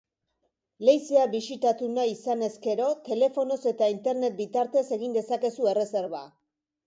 [0.87, 6.23] Leizea bisitatu nahi izanez gero, telefonoz eta internet bitartez egin dezakezu erreserba.